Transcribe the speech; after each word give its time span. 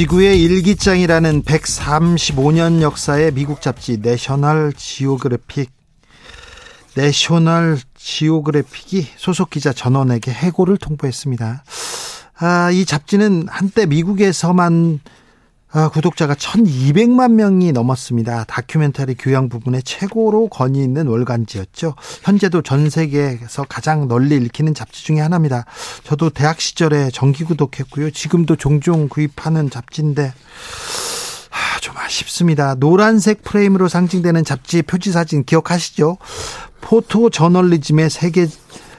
지구의 0.00 0.40
일기장이라는 0.40 1.42
135년 1.42 2.80
역사의 2.80 3.32
미국 3.32 3.60
잡지 3.60 3.98
내셔널 3.98 4.72
지오그래픽 4.72 5.70
내셔널 6.94 7.78
지오그래픽이 7.96 9.06
소속 9.18 9.50
기자 9.50 9.74
전원에게 9.74 10.30
해고를 10.30 10.78
통보했습니다. 10.78 11.64
아, 12.38 12.70
이 12.70 12.86
잡지는 12.86 13.46
한때 13.50 13.84
미국에서만 13.84 15.00
아, 15.72 15.88
구독자가 15.88 16.34
1200만 16.34 17.32
명이 17.32 17.70
넘었습니다. 17.70 18.44
다큐멘터리 18.44 19.14
교양 19.14 19.48
부분에 19.48 19.80
최고로 19.82 20.48
권위 20.48 20.82
있는 20.82 21.06
월간지였죠. 21.06 21.94
현재도 22.22 22.62
전 22.62 22.90
세계에서 22.90 23.66
가장 23.68 24.08
널리 24.08 24.34
읽히는 24.34 24.74
잡지 24.74 25.04
중에 25.04 25.20
하나입니다. 25.20 25.66
저도 26.02 26.30
대학 26.30 26.60
시절에 26.60 27.10
정기 27.12 27.44
구독했고요. 27.44 28.10
지금도 28.10 28.56
종종 28.56 29.08
구입하는 29.08 29.70
잡지인데 29.70 30.32
아, 31.50 31.80
좀 31.80 31.96
아쉽습니다. 31.96 32.74
노란색 32.74 33.44
프레임으로 33.44 33.86
상징되는 33.86 34.44
잡지 34.44 34.82
표지 34.82 35.12
사진 35.12 35.44
기억하시죠? 35.44 36.18
포토 36.80 37.30
저널리즘의 37.30 38.10
세계 38.10 38.48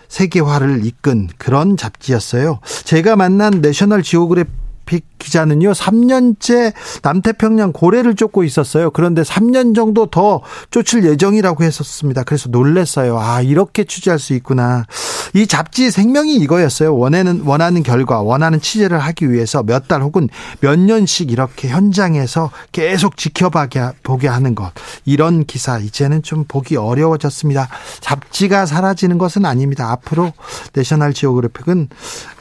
세계화를 0.08 0.86
이끈 0.86 1.30
그런 1.38 1.76
잡지였어요. 1.76 2.60
제가 2.84 3.16
만난 3.16 3.62
내셔널 3.62 4.04
지오그래피 4.04 4.61
올림픽 4.92 5.06
기자는요, 5.18 5.72
3년째 5.72 6.74
남태평양 7.02 7.72
고래를 7.72 8.16
쫓고 8.16 8.44
있었어요. 8.44 8.92
그런데 8.92 9.22
3년 9.22 9.74
정도 9.74 10.08
더 10.08 10.42
쫓을 10.70 11.06
예정이라고 11.06 11.64
했었습니다. 11.64 12.24
그래서 12.24 12.50
놀랬어요. 12.50 13.18
아, 13.18 13.42
이렇게 13.42 13.86
취재할 13.86 14.20
수 14.20 14.34
있구나. 14.34 14.86
이 15.34 15.48
잡지 15.48 15.92
생명이 15.92 16.36
이거였어요. 16.36 16.96
원하는, 16.96 17.42
원하는 17.46 17.84
결과, 17.84 18.22
원하는 18.22 18.60
취재를 18.62 19.00
하기 19.00 19.32
위해서 19.32 19.64
몇 19.64 19.82
달 19.88 20.02
혹은 20.04 20.30
몇 20.60 20.78
년씩 20.80 21.32
이렇게 21.32 21.68
현장에서 21.68 22.52
계속 22.72 23.18
지켜보게 23.18 24.28
하는 24.28 24.56
것. 24.56 24.72
이런 25.06 25.44
기사, 25.46 25.80
이제는 25.80 26.22
좀 26.24 26.46
보기 26.48 26.76
어려워졌습니다. 26.78 27.68
잡지가 28.00 28.66
사라지는 28.66 29.18
것은 29.18 29.46
아닙니다. 29.46 29.92
앞으로 29.92 30.32
내셔널 30.74 31.14
지오그래픽은 31.14 31.90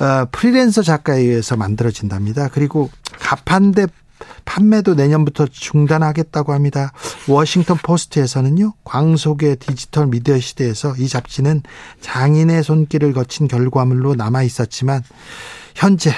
어, 0.01 0.27
프리랜서 0.31 0.83
작가에 0.83 1.21
의해서 1.21 1.57
만들어진답니다. 1.57 2.49
그리고 2.49 2.91
가판대 3.19 3.87
판매도 4.45 4.95
내년부터 4.95 5.47
중단하겠다고 5.47 6.53
합니다. 6.53 6.93
워싱턴 7.29 7.77
포스트에서는요, 7.79 8.75
광속의 8.85 9.57
디지털 9.57 10.07
미디어 10.07 10.39
시대에서 10.39 10.95
이 10.97 11.09
잡지는 11.09 11.63
장인의 12.01 12.63
손길을 12.63 13.13
거친 13.13 13.49
결과물로 13.49 14.15
남아 14.15 14.43
있었지만, 14.43 15.03
현재 15.75 16.13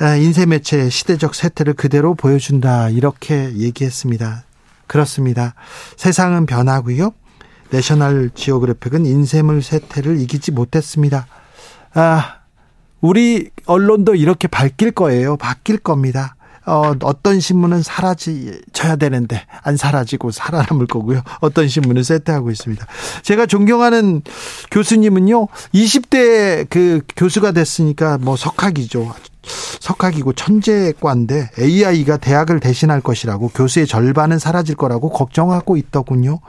아, 0.00 0.16
인쇄 0.16 0.44
매체의 0.44 0.90
시대적 0.90 1.34
쇠퇴를 1.34 1.74
그대로 1.74 2.14
보여준다. 2.14 2.90
이렇게 2.90 3.52
얘기했습니다. 3.54 4.44
그렇습니다. 4.88 5.54
세상은 5.96 6.46
변하고요. 6.46 7.12
내셔널 7.70 8.30
지오그래픽은 8.34 9.06
인쇄물 9.06 9.62
쇠퇴를 9.62 10.20
이기지 10.20 10.50
못했습니다. 10.50 11.26
아, 11.94 12.38
우리 13.00 13.50
언론도 13.66 14.16
이렇게 14.16 14.48
바뀔 14.48 14.90
거예요. 14.90 15.36
바뀔 15.36 15.78
겁니다. 15.78 16.36
어, 16.66 16.94
어떤 17.02 17.40
신문은 17.40 17.82
사라져야 17.82 18.96
되는데 18.98 19.44
안 19.62 19.76
사라지고 19.76 20.30
살아남을 20.30 20.86
거고요. 20.86 21.22
어떤 21.40 21.68
신문은 21.68 22.02
쇠퇴하고 22.02 22.50
있습니다. 22.50 22.86
제가 23.22 23.46
존경하는 23.46 24.22
교수님은요. 24.70 25.48
20대 25.74 26.66
그 26.70 27.00
교수가 27.16 27.52
됐으니까 27.52 28.18
뭐 28.18 28.36
석학이죠. 28.36 29.14
석학이고 29.80 30.32
천재과인데 30.32 31.50
AI가 31.58 32.16
대학을 32.16 32.60
대신할 32.60 33.00
것이라고 33.00 33.48
교수의 33.48 33.86
절반은 33.86 34.38
사라질 34.38 34.74
거라고 34.74 35.10
걱정하고 35.10 35.76
있더군요. 35.76 36.40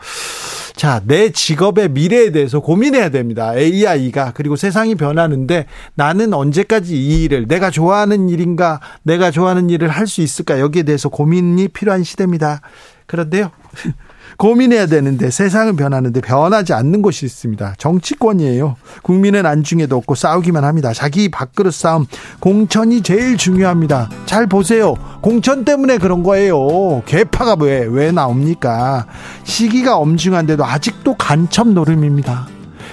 자, 0.75 1.01
내 1.05 1.31
직업의 1.31 1.89
미래에 1.89 2.31
대해서 2.31 2.59
고민해야 2.59 3.09
됩니다. 3.09 3.55
AI가 3.55 4.31
그리고 4.34 4.55
세상이 4.55 4.95
변하는데 4.95 5.66
나는 5.94 6.34
언제까지 6.34 6.95
이 6.95 7.23
일을 7.23 7.47
내가 7.47 7.72
좋아하는 7.72 8.29
일인가, 8.29 8.79
내가 9.03 9.31
좋아하는 9.31 9.69
일을 9.69 9.89
할 9.89 10.05
수 10.05 10.22
있을까 10.22 10.59
여기에 10.59 10.84
대해서 10.84 11.09
고민이 11.09 11.69
필요한 11.69 12.03
시대입니다. 12.03 12.61
그런데요. 13.07 13.51
고민해야 14.38 14.88
되는데 14.88 15.30
세상은 15.30 15.75
변하는데 15.75 16.19
변하지 16.22 16.74
않는 16.74 17.02
곳이 17.02 17.25
있습니다. 17.25 17.75
정치권이에요. 17.78 18.75
국민은 19.03 19.46
안중에도 19.46 19.96
없고 19.97 20.16
싸우기만 20.16 20.63
합니다. 20.63 20.94
자기 20.94 21.30
밥그릇 21.30 21.74
싸움 21.74 22.06
공천이 22.40 23.02
제일 23.02 23.38
중요합니다. 23.38 24.09
잘 24.25 24.47
보세요. 24.47 24.96
공천 25.22 25.66
때문에 25.66 25.97
그런 25.97 26.24
거예요. 26.24 27.03
개파가 27.06 27.56
왜, 27.59 27.85
왜 27.85 28.12
나옵니까? 28.12 29.06
시기가 29.44 29.97
엄중한데도 29.97 30.66
아직도 30.66 31.16
간첩 31.16 31.68
노름입니다. 31.69 32.47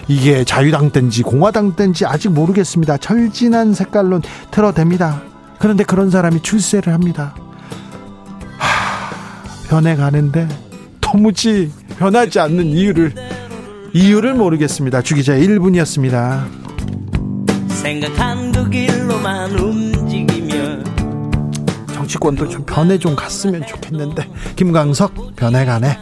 이게 0.09 0.45
자유당 0.45 0.91
땐지 0.91 1.23
공화당 1.23 1.77
땐지 1.77 2.07
아직 2.07 2.31
모르겠습니다. 2.31 2.97
철진한 2.97 3.75
색깔로 3.75 4.21
틀어댑니다. 4.51 5.21
그런데 5.59 5.85
그런 5.85 6.11
사람이 6.11 6.43
출세를 6.43 6.93
합니다. 6.93 7.35
하, 8.59 9.69
변해가는데 9.69 10.49
도무지 11.13 11.71
변하지 11.99 12.41
않는 12.41 12.69
이유를 12.69 13.13
이유를 13.93 14.33
모르겠습니다. 14.33 15.03
주기자 15.03 15.35
1분이었습니다. 15.35 16.49
생각한 17.69 18.51
그 18.53 18.71
길로만 18.71 19.51
움직이며 19.51 20.83
정치권도 21.93 22.49
좀 22.49 22.65
변해 22.65 22.97
좀 22.97 23.15
갔으면 23.15 23.67
좋겠는데 23.67 24.27
김광석 24.57 25.37
변해가네. 25.37 25.99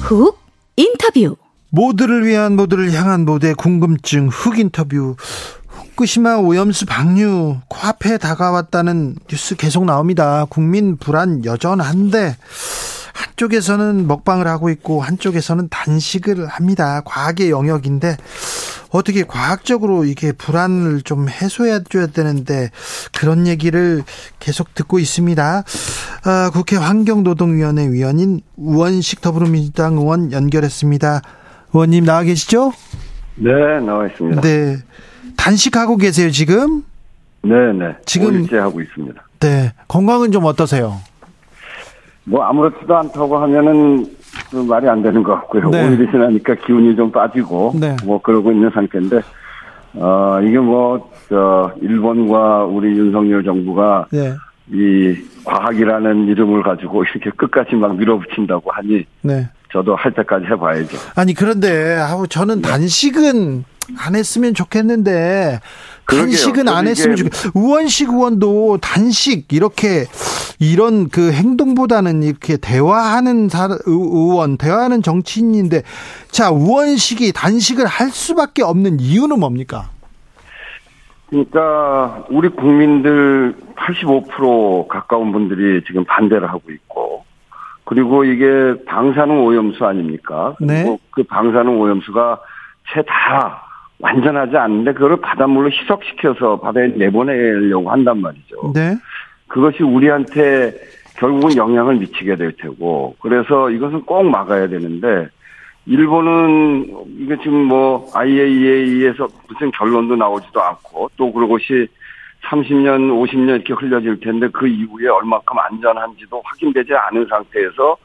훅 0.00 0.38
인터뷰 0.76 1.36
모두를 1.70 2.26
위한 2.26 2.56
모두를 2.56 2.92
향한 2.92 3.24
모두의 3.24 3.54
궁금증 3.54 4.28
흑 4.28 4.58
인터뷰 4.58 5.16
후쿠시마 5.68 6.36
오염수 6.36 6.86
방류 6.86 7.58
코앞에 7.68 8.18
다가왔다는 8.18 9.16
뉴스 9.28 9.56
계속 9.56 9.84
나옵니다. 9.84 10.46
국민 10.48 10.96
불안 10.96 11.44
여전한데 11.44 12.36
한쪽에서는 13.12 14.06
먹방을 14.06 14.46
하고 14.46 14.70
있고 14.70 15.02
한쪽에서는 15.02 15.68
단식을 15.68 16.46
합니다. 16.46 17.00
과학의 17.04 17.50
영역인데 17.50 18.16
어떻게 18.90 19.24
과학적으로 19.24 20.04
이게 20.04 20.32
불안을 20.32 21.02
좀 21.02 21.28
해소해 21.28 21.80
줘야 21.88 22.06
되는데 22.06 22.70
그런 23.16 23.46
얘기를 23.46 24.04
계속 24.38 24.74
듣고 24.74 24.98
있습니다. 24.98 25.64
아, 26.24 26.50
국회 26.52 26.76
환경노동위원회 26.76 27.90
위원인 27.90 28.40
우원식 28.56 29.20
더불어민주당 29.20 29.94
의원 29.94 30.32
연결했습니다. 30.32 31.22
의원님 31.76 32.04
나와 32.04 32.22
계시죠? 32.22 32.72
네, 33.36 33.52
나와 33.80 34.06
있습니다. 34.06 34.40
네. 34.40 34.76
단식하고 35.36 35.98
계세요, 35.98 36.30
지금? 36.30 36.82
네, 37.42 37.72
네. 37.72 37.94
지금 38.06 38.34
일째 38.34 38.58
하고 38.58 38.80
있습니다. 38.80 39.22
네. 39.40 39.72
건강은 39.86 40.32
좀 40.32 40.44
어떠세요? 40.44 40.94
뭐 42.24 42.42
아무렇지도 42.44 42.96
않다고 42.96 43.36
하면은 43.38 44.06
그 44.50 44.56
말이 44.56 44.88
안 44.88 45.02
되는 45.02 45.22
것 45.22 45.34
같고요. 45.34 45.70
네. 45.70 45.86
오일이 45.86 46.10
지나니까 46.10 46.54
기운이 46.66 46.96
좀 46.96 47.12
빠지고 47.12 47.74
네. 47.78 47.94
뭐 48.04 48.20
그러고 48.20 48.50
있는 48.50 48.70
상태인데 48.70 49.20
어 49.94 50.40
이게 50.42 50.58
뭐 50.58 51.16
저 51.28 51.72
일본과 51.80 52.64
우리 52.64 52.96
윤석열 52.96 53.42
정부가 53.42 54.06
네. 54.10 54.32
이 54.72 55.16
과학이라는 55.44 56.28
이름을 56.28 56.62
가지고 56.62 57.04
이렇게 57.04 57.30
끝까지 57.30 57.74
막 57.76 57.96
밀어붙인다고 57.96 58.70
하니 58.70 59.04
네. 59.22 59.48
저도 59.76 59.94
할 59.94 60.12
때까지 60.14 60.46
해봐야죠. 60.46 60.96
아니 61.16 61.34
그런데 61.34 61.98
저는 62.30 62.62
단식은 62.62 63.64
안 63.98 64.14
했으면 64.14 64.54
좋겠는데 64.54 65.60
단식은 66.06 66.66
안 66.66 66.88
했으면 66.88 67.16
좋겠. 67.16 67.32
의원식 67.54 68.08
의원도 68.08 68.78
단식 68.80 69.52
이렇게 69.52 70.06
이런 70.58 71.10
그 71.10 71.30
행동보다는 71.30 72.22
이렇게 72.22 72.56
대화하는 72.56 73.50
의원, 73.84 74.56
대화하는 74.56 75.02
정치인인데 75.02 75.82
자, 76.30 76.46
의원식이 76.46 77.32
단식을 77.34 77.86
할 77.86 78.08
수밖에 78.08 78.62
없는 78.62 78.98
이유는 78.98 79.38
뭡니까? 79.38 79.90
그러니까 81.28 82.24
우리 82.30 82.48
국민들 82.48 83.54
85% 83.76 84.88
가까운 84.88 85.32
분들이 85.32 85.82
지금 85.86 86.04
반대를 86.06 86.48
하고 86.48 86.62
있고 86.70 87.05
그리고 87.86 88.24
이게 88.24 88.74
방사능 88.84 89.44
오염수 89.44 89.84
아닙니까? 89.86 90.54
네. 90.60 90.84
그 91.12 91.22
방사능 91.22 91.80
오염수가 91.80 92.40
채 92.92 93.02
다 93.06 93.62
완전하지 93.98 94.56
않는데 94.56 94.92
그걸 94.92 95.16
바닷물로 95.20 95.70
희석시켜서 95.70 96.60
바다에 96.60 96.88
내보내려고 96.88 97.90
한단 97.90 98.20
말이죠. 98.20 98.72
네. 98.74 98.96
그것이 99.48 99.82
우리한테 99.82 100.74
결국은 101.16 101.56
영향을 101.56 101.96
미치게 101.96 102.36
될 102.36 102.52
테고 102.52 103.16
그래서 103.20 103.70
이것은 103.70 104.02
꼭 104.02 104.24
막아야 104.24 104.68
되는데 104.68 105.28
일본은 105.86 107.06
이게 107.18 107.36
지금 107.42 107.64
뭐 107.64 108.06
IAEA에서 108.14 109.28
무슨 109.48 109.70
결론도 109.70 110.16
나오지도 110.16 110.60
않고 110.60 111.10
또 111.16 111.32
그것이 111.32 111.86
30년, 112.48 113.10
50년 113.10 113.56
이렇게 113.56 113.72
흘려질 113.72 114.20
텐데 114.20 114.48
그 114.52 114.66
이후에 114.68 115.08
얼마큼 115.08 115.58
안전한지도 115.58 116.42
확인되지 116.44 116.94
않은 116.94 117.26
상태에서 117.28 117.96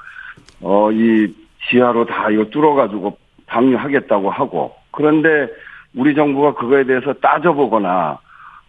어 0.61 0.91
이 0.91 1.27
지하로 1.69 2.05
다 2.05 2.29
이거 2.29 2.45
뚫어가지고 2.45 3.17
방류하겠다고 3.47 4.29
하고 4.31 4.73
그런데 4.91 5.47
우리 5.95 6.15
정부가 6.15 6.53
그거에 6.53 6.83
대해서 6.83 7.13
따져보거나 7.13 8.17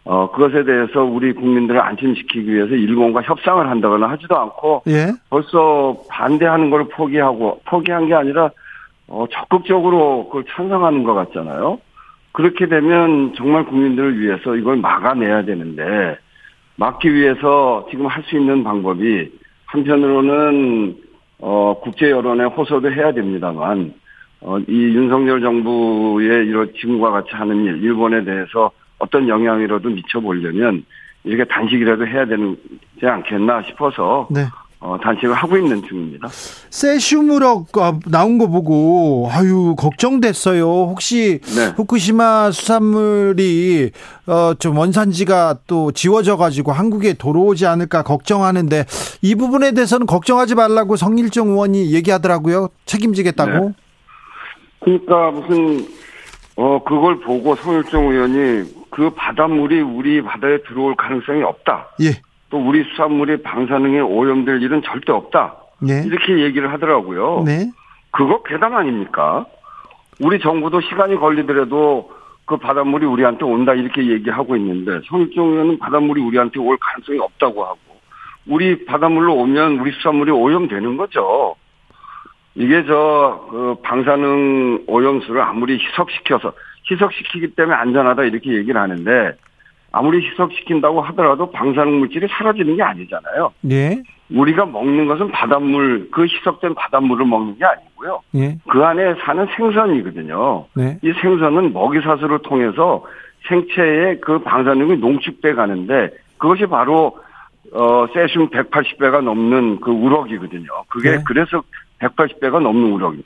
어 0.05 0.31
그것에 0.33 0.65
대해서 0.65 1.05
우리 1.05 1.33
국민들을 1.33 1.81
안심시키기 1.81 2.53
위해서 2.53 2.75
일본과 2.75 3.23
협상을 3.23 3.69
한다거나 3.69 4.11
하지도 4.11 4.37
않고 4.37 4.83
예? 4.89 5.13
벌써 5.31 5.97
반대하는 6.09 6.71
걸 6.71 6.89
포기하고 6.89 7.61
포기한 7.65 8.09
게 8.09 8.15
아니라 8.15 8.51
어, 9.07 9.27
적극적으로 9.31 10.27
그걸 10.27 10.45
찬성하는 10.51 11.05
것 11.05 11.15
같잖아요. 11.15 11.79
그렇게 12.32 12.67
되면 12.67 13.34
정말 13.34 13.64
국민들을 13.67 14.19
위해서 14.19 14.56
이걸 14.56 14.76
막아내야 14.76 15.44
되는데 15.44 16.19
막기 16.76 17.12
위해서 17.12 17.87
지금 17.90 18.06
할 18.06 18.23
수 18.25 18.37
있는 18.37 18.64
방법이 18.64 19.31
한편으로는 19.67 20.96
어, 21.38 21.81
국제 21.82 22.11
여론에 22.11 22.44
호소도 22.44 22.90
해야 22.93 23.12
됩니다만 23.12 23.94
어, 24.40 24.58
이 24.61 24.73
윤석열 24.73 25.40
정부의 25.40 26.46
이런 26.46 26.73
지금과 26.81 27.11
같이 27.11 27.31
하는 27.32 27.64
일, 27.64 27.82
일본에 27.82 28.25
대해서 28.25 28.70
어떤 28.99 29.29
영향이라도 29.29 29.88
미쳐보려면 29.88 30.84
이렇게 31.25 31.44
단식이라도 31.44 32.06
해야 32.06 32.25
되지 32.26 32.56
않겠나 33.02 33.62
싶어서 33.62 34.29
네. 34.31 34.43
어, 34.84 34.99
단식을 35.00 35.32
하고 35.32 35.56
있는 35.56 35.81
중입니다. 35.87 36.26
세슘으로 36.70 37.67
나온 38.06 38.38
거 38.38 38.49
보고 38.49 39.29
아유 39.31 39.76
걱정됐어요. 39.79 40.64
혹시 40.64 41.38
네. 41.55 41.73
후쿠시마 41.76 42.50
수산물이 42.50 43.93
어, 44.26 44.55
좀 44.58 44.76
원산지가 44.76 45.58
또 45.69 45.93
지워져 45.93 46.37
가지고 46.37 46.73
한국에 46.73 47.12
돌아오지 47.14 47.64
않을까 47.64 48.02
걱정하는데 48.02 48.84
이 49.23 49.34
부분에 49.37 49.70
대해서는 49.70 50.06
걱정하지 50.06 50.56
말라고 50.56 50.96
성일정 50.96 51.50
의원이 51.50 51.94
얘기하더라고요. 51.94 52.69
책임지겠다고. 52.84 53.69
네. 53.69 53.75
그러니까 54.81 55.31
무슨 55.31 55.87
어 56.56 56.82
그걸 56.82 57.20
보고 57.20 57.55
성일정 57.55 58.08
의원이 58.08 58.88
그 58.90 59.11
바닷물이 59.11 59.81
우리 59.81 60.20
바다에 60.23 60.58
들어올 60.69 60.96
가능성이 60.96 61.44
없다. 61.44 61.87
예. 62.02 62.20
또 62.53 62.59
우리 62.59 62.85
수산물이 62.85 63.43
방사능에 63.43 64.01
오염될 64.01 64.63
일은 64.63 64.83
절대 64.83 65.11
없다. 65.11 65.55
네. 65.81 66.05
이렇게 66.07 66.41
얘기를 66.41 66.71
하더라고요. 66.71 67.45
네. 67.47 67.71
그거 68.11 68.43
괴담 68.43 68.77
아닙니까? 68.77 69.47
우리 70.21 70.39
정부도 70.39 70.83
시간이 70.83 71.17
걸리더라도 71.17 72.13
그 72.45 72.59
바닷물이 72.59 73.07
우리한테 73.07 73.47
온다 73.47 73.73
이렇게 73.73 74.07
얘기하고 74.07 74.55
있는데 74.57 75.01
성일종 75.09 75.53
의원은 75.53 75.79
바닷물이 75.79 76.21
우리한테 76.21 76.61
올 76.61 76.77
가능성이 76.79 77.19
없다고 77.21 77.65
하고 77.65 77.79
우리 78.47 78.85
바닷물로 78.85 79.35
오면 79.35 79.79
우리 79.79 79.91
수산물이 79.93 80.31
오염되는 80.31 80.99
거죠. 80.99 81.57
이게 82.55 82.85
저 82.85 83.49
그 83.51 83.77
방사능 83.83 84.85
오염수를 84.87 85.41
아무리 85.41 85.79
희석시켜서 85.79 86.53
희석시키기 86.91 87.55
때문에 87.55 87.75
안전하다 87.77 88.25
이렇게 88.25 88.53
얘기를 88.53 88.79
하는데 88.79 89.37
아무리 89.93 90.27
희석시킨다고 90.27 91.03
하더라도 91.03 91.50
방사능 91.50 92.00
물질이 92.00 92.27
사라지는 92.31 92.77
게 92.77 92.83
아니잖아요. 92.83 93.53
네. 93.61 94.03
우리가 94.31 94.65
먹는 94.65 95.06
것은 95.06 95.31
바닷물, 95.31 96.09
그 96.11 96.25
희석된 96.25 96.75
바닷물을 96.75 97.27
먹는 97.27 97.59
게 97.59 97.65
아니고요. 97.67 98.21
네. 98.33 98.56
그 98.69 98.83
안에 98.83 99.15
사는 99.23 99.47
생선이거든요. 99.55 100.65
네. 100.75 100.99
이 101.03 101.12
생선은 101.21 101.75
먹이사슬을 101.75 102.39
통해서 102.41 103.05
생체에 103.49 104.17
그 104.21 104.39
방사능이 104.39 104.97
농축돼 104.97 105.55
가는데 105.55 106.11
그것이 106.39 106.67
바로 106.67 107.19
어 107.73 108.06
세슘 108.12 108.49
180배가 108.49 109.23
넘는 109.23 109.81
그 109.81 109.91
우럭이거든요. 109.91 110.69
그게 110.89 111.12
네. 111.12 111.25
그래서 111.27 111.62
180배가 112.00 112.61
넘는 112.61 112.93
우럭이. 112.93 113.23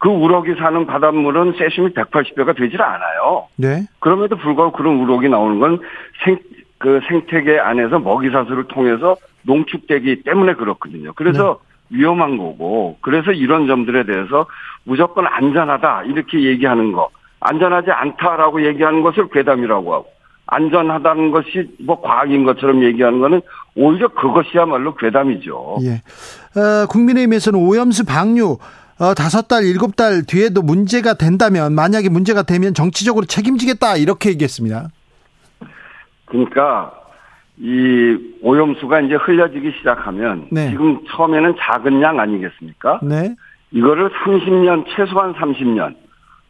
그 0.00 0.08
우럭이 0.08 0.54
사는 0.58 0.86
바닷물은 0.86 1.52
세슘이 1.58 1.90
180배가 1.90 2.56
되질 2.56 2.80
않아요. 2.80 3.46
네. 3.56 3.86
그럼에도 4.00 4.36
불구하고 4.36 4.72
그런 4.72 4.98
우럭이 4.98 5.28
나오는 5.28 5.60
건 5.60 5.78
생, 6.24 6.38
그 6.78 7.00
생태계 7.06 7.60
안에서 7.60 7.98
먹이사슬을 7.98 8.64
통해서 8.64 9.16
농축되기 9.42 10.22
때문에 10.22 10.54
그렇거든요. 10.54 11.12
그래서 11.14 11.60
네. 11.90 11.98
위험한 11.98 12.38
거고, 12.38 12.96
그래서 13.02 13.30
이런 13.32 13.66
점들에 13.66 14.04
대해서 14.04 14.46
무조건 14.84 15.26
안전하다, 15.26 16.04
이렇게 16.04 16.44
얘기하는 16.44 16.92
거, 16.92 17.10
안전하지 17.40 17.90
않다라고 17.90 18.66
얘기하는 18.66 19.02
것을 19.02 19.28
괴담이라고 19.28 19.92
하고, 19.92 20.06
안전하다는 20.46 21.30
것이 21.30 21.76
뭐 21.84 22.00
과학인 22.00 22.44
것처럼 22.44 22.82
얘기하는 22.82 23.20
거는 23.20 23.42
오히려 23.76 24.08
그것이야말로 24.08 24.94
괴담이죠. 24.94 25.78
예. 25.82 26.02
어, 26.58 26.86
국민의힘에서는 26.86 27.58
오염수 27.60 28.04
방류 28.04 28.58
어, 29.00 29.14
다섯 29.14 29.48
달, 29.48 29.64
일곱 29.64 29.96
달 29.96 30.26
뒤에도 30.26 30.60
문제가 30.60 31.14
된다면 31.14 31.74
만약에 31.74 32.10
문제가 32.10 32.42
되면 32.42 32.74
정치적으로 32.74 33.24
책임지겠다 33.24 33.96
이렇게 33.96 34.28
얘기했습니다. 34.28 34.88
그러니까 36.26 36.92
이 37.56 38.18
오염수가 38.42 39.00
이제 39.00 39.14
흘려지기 39.14 39.72
시작하면 39.78 40.48
네. 40.52 40.68
지금 40.68 41.00
처음에는 41.08 41.54
작은 41.58 42.02
양 42.02 42.20
아니겠습니까? 42.20 43.00
네. 43.02 43.34
이거를 43.70 44.10
30년 44.10 44.84
최소한 44.94 45.32
30년 45.32 45.94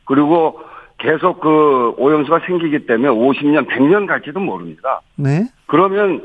그리고 0.04 0.58
계속 0.98 1.40
그 1.40 1.94
오염수가 1.98 2.40
생기기 2.46 2.84
때문에 2.84 3.10
50년, 3.10 3.68
100년 3.68 4.08
갈지도 4.08 4.40
모릅니다. 4.40 5.00
네. 5.14 5.46
그러면 5.66 6.20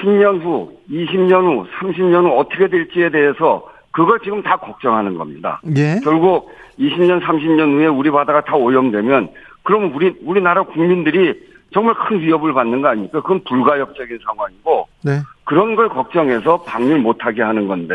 10년 0.00 0.42
후, 0.42 0.76
20년 0.90 1.44
후, 1.44 1.66
30년 1.78 2.24
후 2.24 2.38
어떻게 2.38 2.68
될지에 2.68 3.10
대해서 3.10 3.70
그걸 3.92 4.20
지금 4.20 4.42
다 4.42 4.56
걱정하는 4.56 5.16
겁니다. 5.16 5.60
예. 5.76 6.00
결국 6.02 6.50
20년, 6.78 7.20
30년 7.22 7.74
후에 7.74 7.86
우리 7.86 8.10
바다가 8.10 8.42
다 8.42 8.56
오염되면 8.56 9.30
그러면 9.62 9.92
우리 9.92 10.14
우리나라 10.24 10.62
국민들이 10.62 11.34
정말 11.72 11.94
큰 11.94 12.20
위협을 12.20 12.52
받는 12.52 12.82
거 12.82 12.88
아닙니까? 12.88 13.20
그건 13.20 13.42
불가역적인 13.44 14.18
상황이고 14.24 14.88
네. 15.04 15.20
그런 15.44 15.76
걸 15.76 15.88
걱정해서 15.88 16.62
방류 16.62 16.98
못하게 16.98 17.42
하는 17.42 17.68
건데 17.68 17.94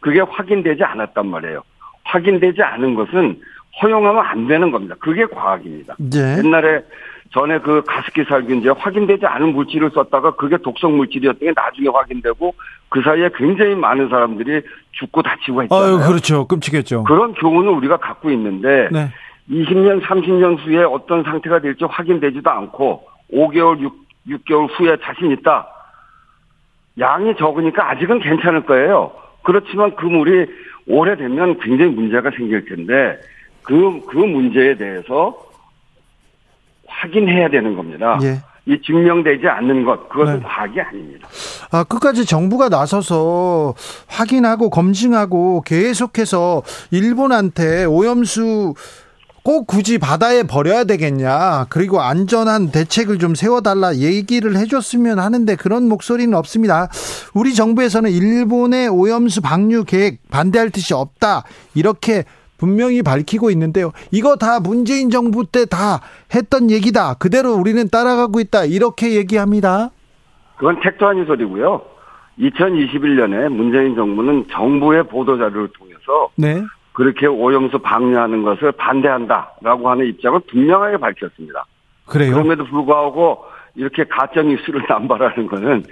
그게 0.00 0.20
확인되지 0.20 0.84
않았단 0.84 1.26
말이에요. 1.26 1.62
확인되지 2.04 2.62
않은 2.62 2.94
것은 2.94 3.40
허용하면 3.82 4.24
안 4.24 4.46
되는 4.46 4.70
겁니다. 4.70 4.94
그게 5.00 5.26
과학입니다. 5.26 5.96
네. 5.98 6.38
옛날에 6.38 6.82
전에 7.34 7.58
그 7.58 7.82
가습기 7.84 8.24
살균제 8.24 8.70
확인되지 8.70 9.26
않은 9.26 9.54
물질을 9.54 9.90
썼다가 9.92 10.36
그게 10.36 10.56
독성 10.56 10.96
물질이었던 10.96 11.40
게 11.40 11.52
나중에 11.54 11.88
확인되고 11.88 12.54
그 12.88 13.02
사이에 13.02 13.28
굉장히 13.34 13.74
많은 13.74 14.08
사람들이 14.08 14.62
죽고 14.92 15.20
다치고 15.22 15.64
했잖아요. 15.64 15.84
아유, 15.84 16.06
그렇죠. 16.06 16.46
끔찍했죠. 16.46 17.02
그런 17.02 17.34
교훈을 17.34 17.70
우리가 17.70 17.96
갖고 17.96 18.30
있는데 18.30 18.88
네. 18.92 19.10
20년, 19.50 20.00
30년 20.02 20.64
후에 20.64 20.84
어떤 20.84 21.24
상태가 21.24 21.58
될지 21.58 21.84
확인되지도 21.84 22.48
않고 22.48 23.08
5개월, 23.32 23.80
6, 23.80 23.92
6개월 24.28 24.68
후에 24.70 24.96
자신 25.02 25.32
있다. 25.32 25.66
양이 27.00 27.34
적으니까 27.36 27.90
아직은 27.90 28.20
괜찮을 28.20 28.64
거예요. 28.64 29.10
그렇지만 29.42 29.96
그 29.96 30.06
물이 30.06 30.46
오래되면 30.86 31.58
굉장히 31.58 31.90
문제가 31.90 32.30
생길 32.30 32.64
텐데 32.64 33.18
그, 33.62 34.00
그 34.06 34.18
문제에 34.18 34.76
대해서 34.76 35.36
확인해야 37.00 37.50
되는 37.50 37.76
겁니다. 37.76 38.18
예. 38.22 38.40
이 38.66 38.80
증명되지 38.80 39.46
않는 39.46 39.84
것 39.84 40.08
그것은 40.08 40.38
네. 40.38 40.42
과학이 40.42 40.80
아닙니다. 40.80 41.28
아 41.70 41.84
끝까지 41.84 42.24
정부가 42.24 42.70
나서서 42.70 43.74
확인하고 44.06 44.70
검증하고 44.70 45.62
계속해서 45.66 46.62
일본한테 46.90 47.84
오염수 47.84 48.74
꼭 49.42 49.66
굳이 49.66 49.98
바다에 49.98 50.44
버려야 50.44 50.84
되겠냐. 50.84 51.66
그리고 51.68 52.00
안전한 52.00 52.70
대책을 52.70 53.18
좀 53.18 53.34
세워달라 53.34 53.96
얘기를 53.96 54.56
해줬으면 54.56 55.18
하는데 55.18 55.54
그런 55.56 55.86
목소리는 55.86 56.32
없습니다. 56.32 56.88
우리 57.34 57.54
정부에서는 57.54 58.10
일본의 58.10 58.88
오염수 58.88 59.42
방류 59.42 59.84
계획 59.84 60.26
반대할 60.30 60.70
뜻이 60.70 60.94
없다. 60.94 61.44
이렇게 61.74 62.24
분명히 62.64 63.02
밝히고 63.02 63.50
있는데요. 63.50 63.92
이거 64.10 64.36
다 64.36 64.58
문재인 64.58 65.10
정부 65.10 65.44
때 65.44 65.66
다 65.66 66.00
했던 66.34 66.70
얘기다. 66.70 67.14
그대로 67.14 67.52
우리는 67.54 67.88
따라가고 67.88 68.40
있다. 68.40 68.64
이렇게 68.64 69.14
얘기합니다. 69.16 69.90
그건 70.56 70.80
택도 70.80 71.06
아닌 71.06 71.26
소리고요. 71.26 71.82
2021년에 72.38 73.48
문재인 73.48 73.94
정부는 73.94 74.46
정부의 74.50 75.04
보도자료를 75.08 75.68
통해서 75.78 76.30
네. 76.36 76.62
그렇게 76.92 77.26
오염수 77.26 77.78
방류하는 77.80 78.42
것을 78.42 78.72
반대한다라고 78.72 79.90
하는 79.90 80.06
입장을 80.06 80.40
분명하게 80.50 80.96
밝혔습니다. 80.98 81.64
그래요? 82.06 82.32
그럼에도 82.32 82.64
불구하고 82.64 83.44
이렇게 83.74 84.04
가짜 84.04 84.42
뉴스를 84.42 84.84
남발하는 84.88 85.46
거는 85.46 85.84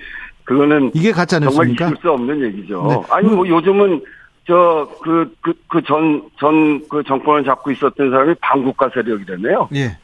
그거는 0.44 0.90
이게 0.94 1.12
가짜 1.12 1.38
뉴스입니까? 1.38 1.76
정말 1.78 1.92
있을 1.92 2.02
수 2.02 2.10
없는 2.10 2.42
얘기죠. 2.46 2.86
네. 2.88 3.02
아니 3.10 3.28
뭐 3.28 3.46
요즘은 3.46 4.02
저 4.46 4.88
그 5.02 5.30
그 5.40 5.54
그 5.68 5.82
전 5.82 6.22
전 6.38 6.82
그 6.88 7.02
정권을 7.04 7.44
잡고 7.44 7.70
있었던 7.70 8.10
사람이 8.10 8.34
반국가 8.40 8.90
세력이라며요. 8.92 9.68
예. 9.74 9.96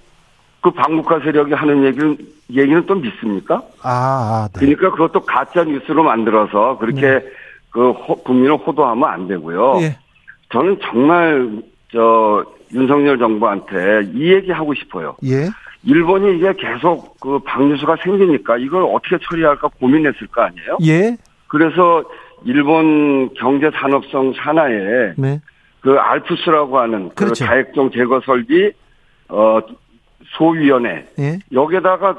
그 0.61 0.71
반국가 0.71 1.21
세력이 1.21 1.55
하는 1.55 1.85
얘기는 1.85 2.17
얘기는 2.51 2.87
또 2.87 2.95
믿습니까? 2.95 3.63
아, 3.83 3.91
아 3.91 4.49
네. 4.53 4.61
그러니까 4.61 4.91
그것도 4.91 5.21
가짜 5.21 5.65
뉴스로 5.65 6.03
만들어서 6.03 6.79
그렇게 6.79 7.01
네. 7.01 7.25
그 7.71 7.91
호, 7.91 8.15
국민을 8.23 8.57
호도하면 8.57 9.09
안 9.09 9.29
되고요. 9.29 9.79
예. 9.83 9.97
저는 10.51 10.79
정말 10.83 11.63
저 11.93 12.45
윤석열 12.73 13.19
정부한테 13.19 14.11
이 14.15 14.33
얘기 14.33 14.51
하고 14.51 14.75
싶어요. 14.75 15.17
예. 15.25 15.49
일본이 15.85 16.37
이게 16.37 16.53
계속 16.55 17.19
그 17.21 17.39
방류수가 17.41 17.97
생기니까 18.03 18.57
이걸 18.59 18.83
어떻게 18.83 19.17
처리할까 19.23 19.69
고민했을 19.81 20.27
거 20.29 20.43
아니에요? 20.43 20.79
예. 20.85 21.17
그래서 21.47 22.03
일본 22.45 23.33
경제 23.35 23.71
산업성 23.71 24.33
산하에 24.35 25.15
네. 25.17 25.41
그 25.81 25.97
알프스라고 25.99 26.79
하는 26.79 27.09
그 27.11 27.15
그렇죠. 27.15 27.45
그 27.45 27.49
자액종 27.49 27.91
제거 27.91 28.21
설비 28.25 28.73
어 29.29 29.61
소위원회 30.37 31.07
예. 31.19 31.39
여기에다가 31.53 32.17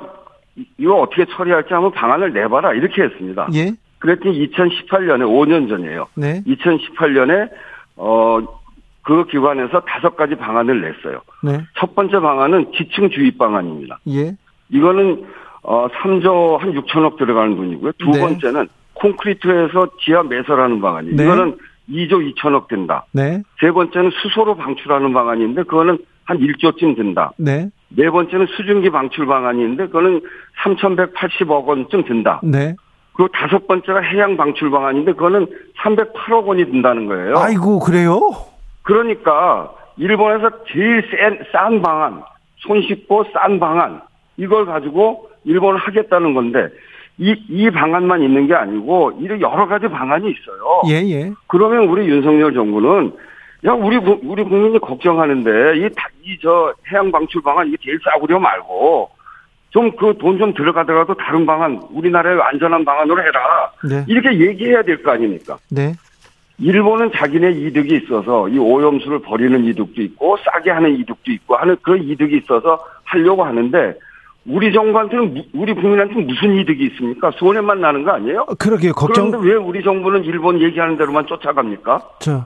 이거 0.78 0.96
어떻게 1.02 1.26
처리할지 1.26 1.74
한번 1.74 1.92
방안을 1.92 2.34
내봐라 2.34 2.74
이렇게 2.74 3.04
했습니다. 3.04 3.48
예. 3.54 3.72
그랬더니 4.00 4.48
2018년에 4.50 5.24
5년 5.26 5.70
전이에요. 5.70 6.08
네. 6.16 6.42
2018년에 6.46 7.50
어 7.98 8.60
그 9.10 9.26
기관에서 9.26 9.80
다섯 9.82 10.16
가지 10.16 10.36
방안을 10.36 10.82
냈어요. 10.82 11.22
네. 11.44 11.66
첫 11.80 11.96
번째 11.96 12.20
방안은 12.20 12.72
지층 12.78 13.10
주입 13.10 13.40
방안입니다. 13.40 14.00
예. 14.10 14.36
이거는 14.70 15.26
어 15.64 15.88
3조 15.88 16.58
한 16.60 16.74
6천억 16.74 17.18
들어가는 17.18 17.56
돈이고요. 17.56 17.94
두 17.98 18.12
네. 18.12 18.20
번째는 18.20 18.68
콘크리트에서 19.00 19.88
지하 20.02 20.24
매설하는 20.24 20.82
방안이 20.82 21.16
네. 21.16 21.24
이거는 21.24 21.58
2조 21.90 22.34
2천억 22.34 22.68
된다. 22.68 23.06
네. 23.12 23.42
세 23.60 23.72
번째는 23.72 24.12
수소로 24.22 24.56
방출하는 24.56 25.14
방안인데 25.14 25.64
그거는 25.64 25.98
한 26.26 26.38
1조쯤 26.38 26.96
든다. 26.96 27.32
네. 27.38 27.70
네 27.90 28.10
번째는 28.10 28.46
수증기 28.56 28.92
방출 28.92 29.26
방안인데 29.26 29.88
그거는 29.88 30.22
3,180억 30.64 31.66
원쯤 31.66 32.04
든다. 32.04 32.42
네. 32.44 32.76
그리고 33.14 33.30
다섯 33.34 33.68
번째가 33.68 34.00
해양 34.02 34.38
방출 34.38 34.70
방안인데 34.70 35.14
그거는 35.14 35.48
308억 35.82 36.46
원이 36.46 36.66
든다는 36.66 37.08
거예요. 37.08 37.38
아이고 37.38 37.80
그래요? 37.80 38.20
그러니까 38.84 39.72
일본에서 39.98 40.50
제일 40.72 41.04
센, 41.12 41.40
싼 41.52 41.82
방안, 41.82 42.24
손쉽고 42.58 43.26
싼 43.34 43.60
방안 43.60 44.02
이걸 44.38 44.66
가지고 44.66 45.30
일본을 45.44 45.80
하겠다는 45.80 46.34
건데 46.34 46.70
이, 47.20 47.36
이 47.50 47.70
방안만 47.70 48.24
있는 48.24 48.48
게 48.48 48.54
아니고 48.56 49.12
이런 49.20 49.42
여러 49.42 49.68
가지 49.68 49.88
방안이 49.88 50.32
있어요. 50.32 50.82
예, 50.88 51.06
예. 51.12 51.32
그러면 51.48 51.90
우리 51.90 52.08
윤석열 52.08 52.54
정부는 52.54 53.12
야, 53.66 53.74
우리, 53.74 53.98
우리 53.98 54.42
국민이 54.44 54.80
걱정하는데, 54.80 55.52
이, 55.80 55.90
이, 56.24 56.38
저, 56.42 56.74
해양 56.90 57.12
방출 57.12 57.42
방안, 57.42 57.68
이게 57.68 57.76
제일 57.84 58.00
싸구려 58.06 58.40
말고, 58.40 59.10
좀 59.72 59.92
그 59.98 60.14
돈 60.18 60.38
좀 60.38 60.54
들어가더라도 60.54 61.14
다른 61.16 61.46
방안, 61.46 61.82
우리나라의 61.92 62.40
안전한 62.42 62.86
방안으로 62.86 63.22
해라. 63.22 63.70
네. 63.84 64.06
이렇게 64.08 64.40
얘기해야 64.40 64.82
될 64.84 65.04
거 65.04 65.12
아닙니까? 65.12 65.58
네. 65.70 65.92
일본은 66.58 67.12
자기네 67.12 67.52
이득이 67.52 67.98
있어서 67.98 68.48
이 68.48 68.58
오염수를 68.58 69.20
버리는 69.24 69.62
이득도 69.66 70.02
있고, 70.04 70.38
싸게 70.38 70.72
하는 70.72 70.96
이득도 70.98 71.30
있고 71.30 71.58
하는 71.58 71.76
그 71.82 71.98
이득이 71.98 72.38
있어서 72.38 72.80
하려고 73.04 73.44
하는데, 73.44 73.94
우리 74.50 74.74
정부한테는 74.74 75.44
우리 75.54 75.74
국민한테 75.74 76.16
무슨 76.16 76.56
이득이 76.56 76.88
있습니까? 76.88 77.32
손해만 77.38 77.80
나는 77.80 78.04
거 78.04 78.12
아니에요? 78.12 78.46
그러게요. 78.58 78.94
걱정. 78.94 79.30
그런데 79.30 79.50
왜 79.50 79.56
우리 79.56 79.84
정부는 79.84 80.24
일본 80.24 80.60
얘기하는 80.60 80.98
대로만 80.98 81.28
쫓아갑니까? 81.28 82.02
저 82.20 82.34
어, 82.36 82.46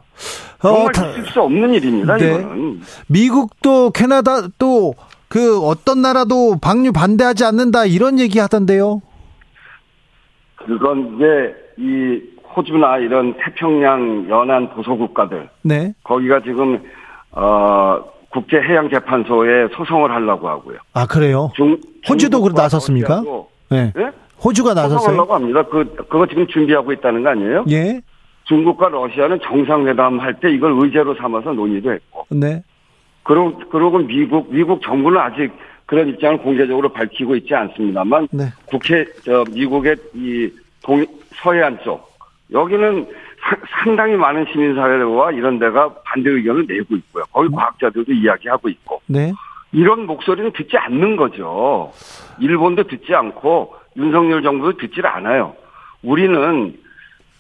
정말 0.62 0.92
다, 0.92 1.08
있을 1.10 1.26
수 1.28 1.42
없는 1.42 1.74
일입니다. 1.74 2.18
네. 2.18 2.26
이거는. 2.28 2.82
미국도 3.08 3.92
캐나다도 3.92 4.94
그 5.30 5.60
어떤 5.62 6.02
나라도 6.02 6.58
방류 6.62 6.92
반대하지 6.92 7.46
않는다 7.46 7.86
이런 7.86 8.20
얘기 8.20 8.38
하던데요. 8.38 9.02
그건 10.58 11.16
이제 11.16 11.56
이 11.78 12.22
호주나 12.56 12.98
이런 12.98 13.34
태평양 13.34 14.28
연안 14.30 14.70
보소 14.72 14.98
국가들. 14.98 15.50
네. 15.62 15.94
거기가 16.04 16.42
지금 16.42 16.82
어 17.32 18.04
국제해양재판소에 18.34 19.68
소송을 19.76 20.12
하려고 20.12 20.50
하고요. 20.50 20.78
아 20.94 21.06
그래요? 21.06 21.52
중, 21.56 21.78
호주도 22.10 22.42
그 22.42 22.50
나섰습니까? 22.56 23.22
네. 23.70 23.92
네. 23.96 24.12
호주가 24.44 24.74
나섰어요. 24.74 24.98
소송하려고 25.00 25.34
합니다. 25.36 25.64
그 25.64 25.96
그거 26.10 26.26
지금 26.28 26.46
준비하고 26.48 26.92
있다는 26.94 27.24
거 27.24 27.30
아니에요? 27.30 27.66
예. 27.70 28.02
중국과 28.46 28.90
러시아는 28.90 29.40
정상회담 29.42 30.20
할 30.20 30.34
때 30.36 30.52
이걸 30.52 30.74
의제로 30.78 31.16
삼아서 31.16 31.54
논의도 31.54 31.92
했고. 31.94 32.26
네. 32.30 32.62
그러고 33.24 33.58
그러고 33.70 34.00
미국 34.00 34.54
미국 34.54 34.82
정부는 34.84 35.20
아직 35.20 35.52
그런 35.86 36.10
입장을 36.10 36.38
공개적으로 36.40 36.90
밝히고 36.90 37.36
있지 37.38 37.54
않습니다만 37.56 38.28
네. 38.32 38.46
국회 38.66 39.06
저 39.24 39.46
미국의 39.52 39.96
이 40.14 40.50
동, 40.84 41.06
서해안 41.36 41.80
쪽 41.84 42.12
여기는 42.52 43.08
상당히 43.70 44.16
많은 44.16 44.46
시민사회와 44.52 45.32
이런 45.32 45.60
데가 45.60 45.94
반대 46.06 46.30
의견을 46.30 46.66
내고 46.68 46.96
있고요. 46.96 47.24
거기 47.32 47.48
음. 47.48 47.56
과학자들도 47.56 48.12
이야기하고 48.12 48.70
있고. 48.70 49.02
네. 49.08 49.34
이런 49.72 50.06
목소리는 50.06 50.52
듣지 50.54 50.78
않는 50.78 51.16
거죠. 51.16 51.92
일본도 52.40 52.84
듣지 52.84 53.14
않고 53.14 53.76
윤석열 53.98 54.44
정부도 54.44 54.78
듣질 54.78 55.06
않아요. 55.06 55.56
우리는 56.04 56.76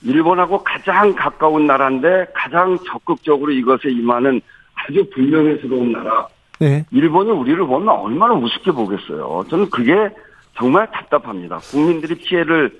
일본하고 0.01 0.63
가장 0.63 1.13
가까운 1.13 1.65
나라인데 1.67 2.27
가장 2.33 2.77
적극적으로 2.85 3.51
이것에 3.51 3.89
임하는 3.89 4.41
아주 4.73 5.07
불명예스러운 5.13 5.91
나라. 5.91 6.27
네. 6.59 6.85
일본이 6.91 7.31
우리를 7.31 7.65
보면 7.65 7.87
얼마나 7.89 8.33
우습게 8.33 8.71
보겠어요. 8.71 9.45
저는 9.49 9.69
그게 9.69 10.09
정말 10.55 10.89
답답합니다. 10.91 11.57
국민들이 11.57 12.15
피해를 12.15 12.71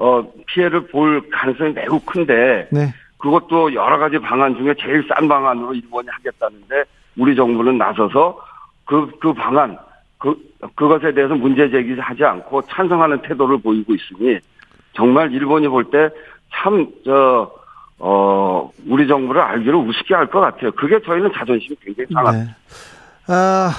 어, 0.00 0.24
피해를 0.46 0.86
볼 0.86 1.22
가능성이 1.30 1.74
매우 1.74 2.00
큰데 2.00 2.66
네. 2.72 2.92
그것도 3.18 3.74
여러 3.74 3.98
가지 3.98 4.18
방안 4.18 4.56
중에 4.56 4.74
제일 4.80 5.06
싼 5.06 5.28
방안으로 5.28 5.74
일본이 5.74 6.08
하겠다는데 6.08 6.84
우리 7.18 7.36
정부는 7.36 7.76
나서서 7.76 8.40
그, 8.86 9.10
그 9.20 9.34
방안, 9.34 9.76
그, 10.16 10.34
그것에 10.74 11.12
대해서 11.12 11.34
문제 11.34 11.68
제기하지 11.70 12.24
않고 12.24 12.62
찬성하는 12.62 13.20
태도를 13.22 13.58
보이고 13.60 13.92
있으니 13.94 14.38
정말 14.94 15.30
일본이 15.32 15.68
볼 15.68 15.84
때 15.90 16.08
참, 16.52 16.86
저, 17.04 17.52
어, 17.98 18.70
우리 18.88 19.06
정부를 19.06 19.40
알기로 19.40 19.80
우습게 19.80 20.14
할 20.14 20.26
것 20.26 20.40
같아요. 20.40 20.72
그게 20.72 20.98
저희는 21.02 21.30
자존심이 21.34 21.76
굉장히 21.82 22.06
상합니다. 22.12 22.44
네. 22.46 22.54
아, 23.28 23.70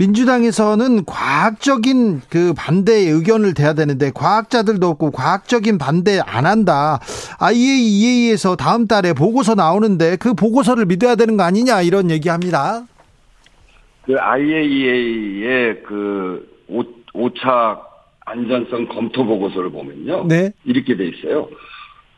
민주당에서는 0.00 1.04
과학적인 1.04 2.22
그 2.30 2.54
반대의 2.56 3.08
의견을 3.10 3.52
대야 3.52 3.74
되는데 3.74 4.10
과학자들도 4.14 4.86
없고 4.88 5.10
과학적인 5.10 5.76
반대 5.76 6.18
안 6.24 6.46
한다. 6.46 6.98
IAEA에서 7.38 8.56
다음 8.56 8.86
달에 8.86 9.12
보고서 9.12 9.54
나오는데 9.54 10.16
그 10.16 10.32
보고서를 10.32 10.86
믿어야 10.86 11.16
되는 11.16 11.36
거 11.36 11.42
아니냐 11.42 11.82
이런 11.82 12.10
얘기합니다. 12.10 12.84
그 14.06 14.16
IAEA의 14.18 15.82
그 15.86 16.48
오, 16.68 16.82
오차 17.12 17.82
안전성 18.24 18.88
검토 18.88 19.26
보고서를 19.26 19.70
보면요. 19.70 20.24
네. 20.26 20.50
이렇게 20.64 20.96
돼 20.96 21.08
있어요. 21.08 21.46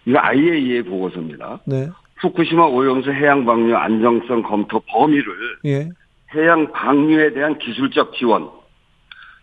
이거 0.07 0.21
IAEA 0.21 0.83
보고서입니다. 0.83 1.59
네. 1.65 1.89
후쿠시마 2.21 2.67
오염수 2.67 3.11
해양 3.11 3.45
방류 3.45 3.75
안정성 3.75 4.45
검토 4.45 4.79
범위를 4.87 5.33
예. 5.65 5.89
해양 6.35 6.73
방류에 6.73 7.33
대한 7.33 7.59
기술적 7.59 8.15
지원, 8.15 8.51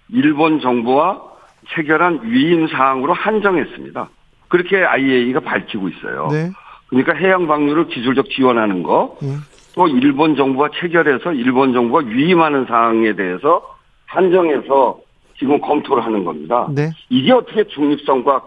일본 0.10 0.60
정부와 0.60 1.22
체결한 1.70 2.22
위임 2.24 2.68
사항으로 2.68 3.14
한정했습니다. 3.14 4.10
그렇게 4.48 4.84
IAEA가 4.84 5.42
밝히고 5.42 5.90
있어요. 5.90 6.28
네. 6.32 6.52
그러니까 6.88 7.14
해양 7.14 7.48
방류를 7.48 7.88
기술적 7.88 8.30
지원하는 8.30 8.82
거, 8.82 9.18
음. 9.22 9.42
또 9.76 9.88
일본 9.88 10.36
정부가 10.36 10.70
체결해서 10.80 11.34
일본 11.34 11.74
정부가 11.74 12.04
위임하는 12.06 12.66
사항에 12.66 13.14
대해서 13.14 13.62
한정해서 14.08 15.00
지금 15.38 15.62
검토를 15.62 16.04
하는 16.04 16.26
겁니다. 16.26 16.68
네. 16.74 16.90
이게 17.10 17.32
어떻게 17.32 17.64
중립성과 17.66 18.42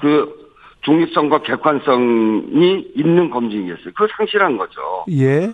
그 0.00 0.44
중립성과 0.82 1.42
객관성이 1.42 2.86
있는 2.94 3.30
검증이겠어요. 3.30 3.92
그 3.94 4.06
상실한 4.16 4.58
거죠. 4.58 5.04
예. 5.10 5.50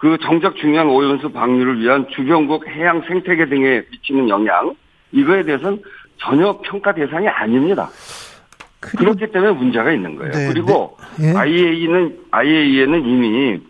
그 0.00 0.16
정작 0.22 0.56
중요한 0.56 0.88
오염수 0.88 1.30
방류를 1.30 1.78
위한 1.78 2.06
주변국 2.08 2.66
해양 2.66 3.02
생태계 3.02 3.46
등에 3.50 3.82
미치는 3.90 4.30
영향 4.30 4.74
이거에 5.12 5.42
대해서는 5.44 5.82
전혀 6.16 6.58
평가 6.62 6.94
대상이 6.94 7.28
아닙니다. 7.28 7.90
그럼... 8.80 9.14
그렇기 9.14 9.30
때문에 9.30 9.52
문제가 9.52 9.92
있는 9.92 10.16
거예요. 10.16 10.32
네, 10.32 10.48
그리고 10.48 10.96
네. 11.18 11.34
예. 11.34 11.36
IAEA는 11.36 12.18
IAEA는 12.30 13.04
이미 13.04 13.60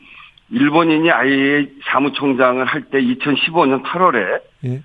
일본인이 0.51 1.11
IAEA 1.11 1.69
사무총장을 1.85 2.65
할 2.65 2.85
때 2.93 3.01
2015년 3.01 3.83
8월에 3.83 4.41
예. 4.67 4.83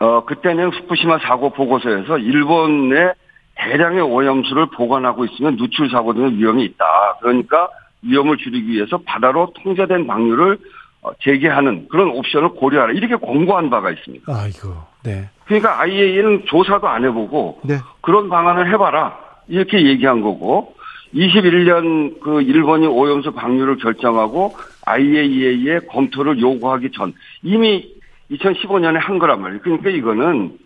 어 0.00 0.24
그때는 0.26 0.68
후쿠시마 0.68 1.18
사고 1.20 1.48
보고서에서 1.50 2.18
일본의 2.18 3.14
대량의 3.56 4.02
오염수를 4.02 4.66
보관하고 4.66 5.24
있으면 5.24 5.56
누출 5.56 5.88
사고 5.90 6.12
등의 6.12 6.36
위험이 6.36 6.64
있다. 6.64 6.84
그러니까 7.22 7.68
위험을 8.04 8.36
줄이기 8.36 8.72
위해서 8.72 8.98
바다로 9.04 9.52
통제된 9.62 10.06
방류를 10.06 10.58
어, 11.02 11.10
재개하는 11.22 11.88
그런 11.90 12.08
옵션을 12.08 12.50
고려하라. 12.50 12.92
이렇게 12.94 13.14
공고한 13.16 13.68
바가 13.68 13.90
있습니다. 13.90 14.24
아이고, 14.28 14.74
네. 15.02 15.28
그러니까 15.44 15.80
IAEA는 15.80 16.44
조사도 16.46 16.88
안 16.88 17.04
해보고 17.04 17.60
네. 17.64 17.78
그런 18.00 18.30
방안을 18.30 18.72
해봐라. 18.72 19.18
이렇게 19.46 19.84
얘기한 19.84 20.22
거고 20.22 20.74
21년 21.14 22.20
그 22.20 22.40
일본이 22.42 22.86
오염수 22.86 23.32
방류를 23.32 23.76
결정하고 23.76 24.56
IAEA의 24.86 25.86
검토를 25.88 26.40
요구하기 26.40 26.90
전 26.92 27.12
이미 27.42 27.94
2015년에 28.30 28.94
한 28.94 29.18
거란 29.18 29.42
말이에요. 29.42 29.60
그러니까 29.60 29.90
이거는 29.90 30.58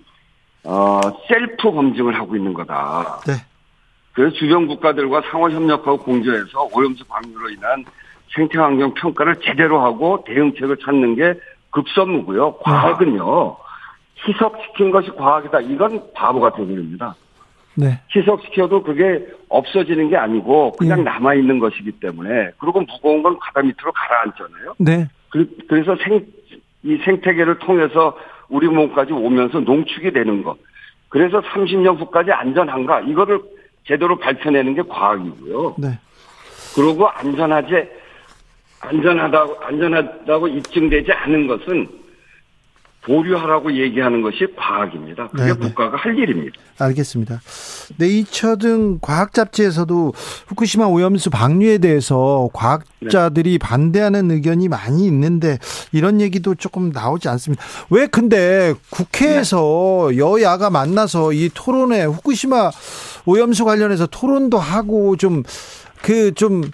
어 0.65 1.01
셀프 1.29 1.71
검증을 1.71 2.15
하고 2.15 2.37
있는 2.37 2.55
거다. 2.55 3.21
네. 3.27 3.33
그래서 4.19 4.35
주변 4.35 4.67
국가들과 4.67 5.23
상호 5.31 5.49
협력하고 5.49 5.99
공조해서 5.99 6.69
오염수 6.75 7.05
방류로 7.05 7.51
인한 7.51 7.85
생태환경 8.35 8.95
평가를 8.95 9.37
제대로 9.45 9.81
하고 9.81 10.25
대응책을 10.27 10.79
찾는 10.85 11.15
게 11.15 11.35
급선무고요. 11.71 12.57
과학은요. 12.57 13.57
희석시킨 14.27 14.91
것이 14.91 15.11
과학이다. 15.11 15.61
이건 15.61 16.03
바보 16.15 16.41
같은 16.41 16.67
소리입니다. 16.67 17.15
네. 17.77 18.01
희석시켜도 18.13 18.83
그게 18.83 19.25
없어지는 19.49 20.11
게 20.11 20.17
아니고 20.17 20.73
그냥 20.73 20.99
예. 20.99 21.03
남아 21.05 21.35
있는 21.35 21.61
것이기 21.61 21.93
때문에 22.01 22.51
그리고 22.59 22.81
무거운 22.81 23.23
건 23.23 23.39
바다 23.39 23.63
밑으로 23.63 23.93
가라앉잖아요. 23.93 24.75
네. 24.79 25.09
그, 25.29 25.49
래서 25.69 25.95
생, 26.03 26.27
이 26.83 26.97
생태계를 27.05 27.61
통해서 27.61 28.19
우리 28.49 28.67
몸까지 28.67 29.13
오면서 29.13 29.61
농축이 29.61 30.11
되는 30.11 30.43
것. 30.43 30.57
그래서 31.09 31.41
30년 31.41 32.01
후까지 32.01 32.33
안전한가 32.33 33.03
이거를 33.03 33.41
제대로 33.89 34.19
밝혀내는 34.19 34.75
게 34.75 34.83
과학이고요. 34.83 35.77
네. 35.79 35.99
그리고 36.77 37.09
안전하지 37.09 37.89
안전하다고 38.81 39.65
안전하다고 39.65 40.49
입증되지 40.49 41.11
않은 41.11 41.47
것은 41.49 41.89
보류하라고 43.09 43.73
얘기하는 43.73 44.21
것이 44.21 44.47
과학입니다. 44.55 45.29
그게 45.29 45.45
네네. 45.45 45.55
네. 45.55 45.69
국가가 45.69 45.97
할 45.97 46.17
일입니다. 46.17 46.61
알겠습니다. 46.79 47.41
네이처 47.97 48.57
등 48.57 48.99
과학 49.01 49.33
잡지에서도 49.33 50.13
후쿠시마 50.49 50.85
오염수 50.85 51.31
방류에 51.31 51.79
대해서 51.79 52.49
과학자들이 52.53 53.53
네. 53.53 53.59
반대하는 53.59 54.31
의견이 54.31 54.69
많이 54.69 55.07
있는데 55.07 55.59
이런 55.93 56.21
얘기도 56.21 56.55
조금 56.55 56.91
나오지 56.91 57.29
않습니다. 57.31 57.65
왜 57.89 58.07
근데 58.07 58.75
국회에서 58.91 60.09
네. 60.11 60.19
여야가 60.19 60.69
만나서 60.69 61.33
이 61.33 61.51
토론회 61.55 62.05
후쿠시마 62.05 62.71
오염수 63.25 63.65
관련해서 63.65 64.07
토론도 64.07 64.59
하고 64.59 65.17
좀 65.17 65.43
그좀 66.03 66.61
그 66.63 66.71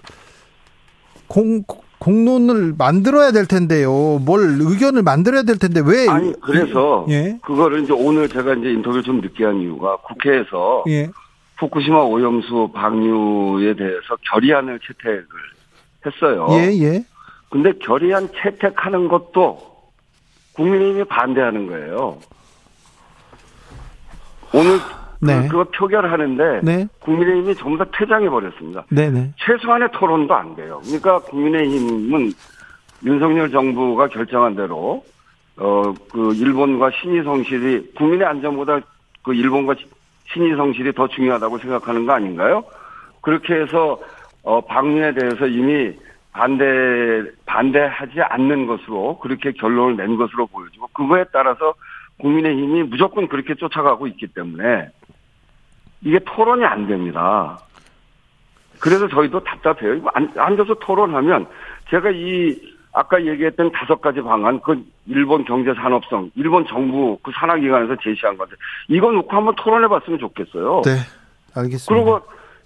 공, 1.27 1.63
공론을 1.99 2.75
만들어야 2.77 3.31
될 3.31 3.45
텐데요. 3.45 4.19
뭘 4.19 4.57
의견을 4.59 5.01
만들어야 5.01 5.43
될 5.43 5.57
텐데 5.57 5.81
왜? 5.83 6.07
아니 6.07 6.33
그래서 6.41 7.05
예? 7.09 7.37
그거를 7.43 7.83
이제 7.83 7.93
오늘 7.93 8.29
제가 8.29 8.53
이제 8.55 8.69
인터뷰를 8.71 9.03
좀 9.03 9.21
늦게 9.21 9.45
한 9.45 9.61
이유가 9.61 9.97
국회에서 9.97 10.83
예. 10.89 11.09
후쿠시마 11.57 12.03
오염수 12.03 12.71
방류에 12.73 13.75
대해서 13.75 14.17
결의안을 14.29 14.79
채택을 14.79 15.25
했어요. 16.05 16.47
예 16.51 16.77
예. 16.81 17.05
근데 17.49 17.71
결의안 17.79 18.29
채택하는 18.41 19.07
것도 19.07 19.75
국민의힘이 20.53 21.05
반대하는 21.05 21.67
거예요. 21.67 22.17
오늘 24.53 24.79
네. 25.21 25.47
그, 25.47 25.57
거 25.57 25.63
표결하는데 25.65 26.61
네. 26.63 26.87
국민의힘이 26.99 27.55
전부 27.55 27.77
다 27.77 27.85
퇴장해 27.97 28.29
버렸습니다. 28.29 28.85
네네. 28.89 29.33
최소한의 29.37 29.89
토론도 29.93 30.33
안 30.33 30.55
돼요. 30.55 30.81
그러니까 30.83 31.19
국민의힘은 31.19 32.31
윤석열 33.05 33.49
정부가 33.51 34.07
결정한 34.07 34.55
대로 34.55 35.03
어 35.57 35.93
그 36.15 36.33
일본과 36.33 36.91
신의 36.91 37.23
성실이 37.23 37.93
국민의 37.95 38.25
안전보다 38.25 38.79
그 39.21 39.33
일본과 39.33 39.75
신의 40.33 40.55
성실이 40.55 40.93
더 40.93 41.07
중요하다고 41.09 41.57
생각하는 41.57 42.05
거 42.05 42.13
아닌가요? 42.13 42.63
그렇게 43.19 43.53
해서 43.53 43.99
어 44.43 44.61
방류에 44.61 45.13
대해서 45.13 45.45
이미 45.47 45.93
반대 46.31 46.63
반대하지 47.45 48.21
않는 48.21 48.65
것으로 48.65 49.19
그렇게 49.19 49.51
결론을 49.51 49.97
낸 49.97 50.15
것으로 50.15 50.47
보여지고 50.47 50.87
그거에 50.93 51.25
따라서 51.33 51.73
국민의힘이 52.19 52.83
무조건 52.83 53.27
그렇게 53.27 53.55
쫓아가고 53.55 54.07
있기 54.07 54.27
때문에 54.27 54.89
이게 56.05 56.19
토론이 56.19 56.63
안 56.63 56.87
됩니다. 56.87 57.59
그래서 58.79 59.07
저희도 59.07 59.43
답답해요. 59.43 60.01
앉아서 60.37 60.75
토론하면 60.75 61.47
제가 61.89 62.11
이 62.11 62.55
아까 62.93 63.25
얘기했던 63.25 63.71
다섯 63.71 63.99
가지 63.99 64.21
방안, 64.21 64.61
그 64.61 64.81
일본 65.07 65.43
경제 65.43 65.73
산업성, 65.73 66.31
일본 66.35 66.65
정부 66.67 67.17
그 67.21 67.31
산하기관에서 67.33 67.97
제시한 68.01 68.37
건데 68.37 68.55
이거 68.87 69.11
놓고 69.11 69.35
한번 69.35 69.55
토론해 69.55 69.87
봤으면 69.87 70.19
좋겠어요. 70.19 70.83
네. 70.85 70.91
알겠습니다. 71.55 71.87
그리고 71.87 72.21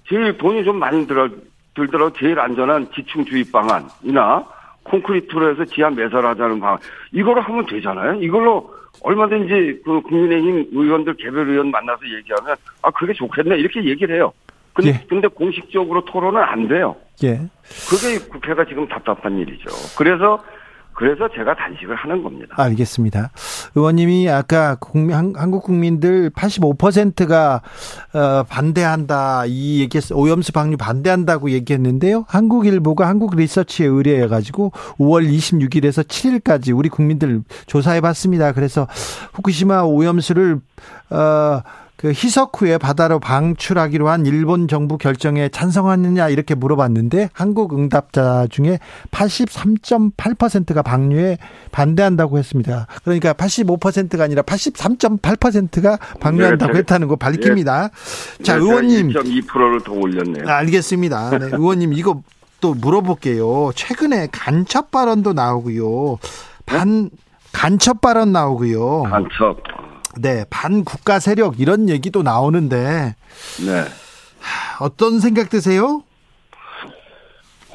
제일 0.07 0.37
돈이 0.37 0.63
좀 0.65 0.77
많이 0.77 1.07
들어, 1.07 1.29
들더라도 1.73 2.13
제일 2.13 2.39
안전한 2.39 2.89
지층 2.93 3.23
주입 3.25 3.51
방안이나 3.51 4.45
콘크리트로 4.83 5.51
해서 5.51 5.65
지하 5.65 5.89
매설하자는 5.89 6.59
방안. 6.59 6.77
이거로 7.11 7.41
하면 7.41 7.65
되잖아요. 7.65 8.21
이걸로 8.21 8.75
얼마든지 9.01 9.81
그 9.83 10.01
국민의힘 10.01 10.67
의원들 10.71 11.15
개별 11.15 11.49
의원 11.49 11.71
만나서 11.71 12.01
얘기하면 12.05 12.55
아 12.81 12.91
그게 12.91 13.13
좋겠네 13.13 13.57
이렇게 13.57 13.83
얘기를 13.83 14.15
해요. 14.15 14.31
근데, 14.73 14.89
예. 14.91 15.05
근데 15.07 15.27
공식적으로 15.27 16.03
토론은 16.05 16.41
안 16.41 16.67
돼요. 16.67 16.95
예. 17.23 17.39
그게 17.89 18.19
국회가 18.29 18.63
지금 18.65 18.87
답답한 18.87 19.37
일이죠. 19.37 19.69
그래서 19.97 20.41
그래서 20.99 21.29
제가 21.33 21.55
단식을 21.55 21.95
하는 21.95 22.21
겁니다. 22.21 22.53
알겠습니다. 22.57 23.31
의원님이 23.73 24.29
아까 24.29 24.75
국민, 24.75 25.33
한국 25.33 25.63
국민들 25.63 26.29
85%가 26.31 27.61
어, 28.13 28.43
반대한다 28.43 29.45
이 29.45 29.79
얘기했어 29.79 30.13
오염수 30.17 30.51
방류 30.51 30.75
반대한다고 30.75 31.51
얘기했는데요. 31.51 32.25
한국일보가 32.27 33.07
한국 33.07 33.37
리서치에 33.37 33.87
의뢰해 33.87 34.27
가지고 34.27 34.73
5월 34.99 35.25
26일에서 35.25 36.05
7일까지 36.05 36.77
우리 36.77 36.89
국민들 36.89 37.43
조사해 37.65 38.01
봤습니다. 38.01 38.51
그래서 38.51 38.85
후쿠시마 39.31 39.83
오염수를 39.83 40.59
어 41.11 41.61
그 41.99 42.11
희석 42.11 42.61
후에 42.61 42.77
바다로 42.77 43.19
방출하기로 43.19 44.07
한 44.07 44.25
일본 44.25 44.69
정부 44.69 44.97
결정에 44.97 45.49
찬성하느냐 45.49 46.29
이렇게 46.29 46.55
물어봤는데 46.55 47.29
한국 47.33 47.77
응답자 47.77 48.47
중에 48.49 48.79
83.8%가 49.11 50.81
방류에 50.81 51.37
반대한다고 51.73 52.37
했습니다. 52.37 52.87
그러니까 53.03 53.33
85%가 53.33 54.23
아니라 54.23 54.43
83.8%가 54.43 55.97
방류한다고 56.21 56.71
네, 56.71 56.79
했다는 56.79 57.09
거 57.09 57.17
밝힙니다. 57.17 57.89
네. 57.89 58.43
자, 58.43 58.55
네, 58.55 58.61
의원님 58.61 59.09
2.2%를 59.09 59.81
더 59.83 59.91
올렸네요. 59.91 60.47
알겠습니다. 60.47 61.37
네, 61.37 61.45
의원님 61.51 61.91
이거 61.91 62.21
또 62.61 62.75
물어볼게요. 62.75 63.71
최근에 63.75 64.29
간첩 64.31 64.89
발언도 64.91 65.33
나오고요. 65.33 66.17
반 66.65 67.09
간첩 67.51 67.99
발언 67.99 68.31
나오고요. 68.31 69.03
간첩. 69.03 69.57
네, 70.17 70.45
반국가 70.49 71.19
세력 71.19 71.59
이런 71.59 71.89
얘기도 71.89 72.23
나오는데 72.23 73.15
네. 73.65 73.85
어떤 74.81 75.19
생각 75.19 75.49
드세요? 75.49 76.03